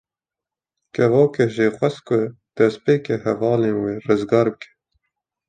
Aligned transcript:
Kevokê 0.95 1.45
jê 1.55 1.67
xwest 1.75 1.99
ku 2.07 2.19
destpêkê 2.55 3.15
hevalên 3.25 3.75
wê 3.83 3.93
rizgar 4.07 4.47
bike. 4.53 4.69